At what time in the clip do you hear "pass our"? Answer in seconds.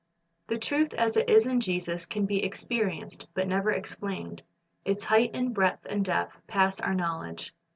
6.47-6.95